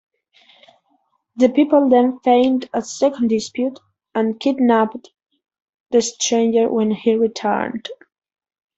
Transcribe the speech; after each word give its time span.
The 1.35 1.49
people 1.49 1.87
then 1.87 2.17
feigned 2.21 2.67
a 2.73 2.81
second 2.81 3.27
dispute 3.27 3.77
and 4.15 4.39
kidnapped 4.39 5.11
the 5.91 6.01
stranger 6.01 6.67
when 6.71 6.89
he 6.89 7.13
returned. 7.13 7.87